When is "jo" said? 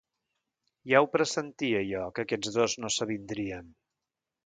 1.91-2.03